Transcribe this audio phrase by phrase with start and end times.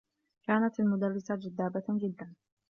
[0.45, 2.33] كانت المدرّسة جذّابة جدّا.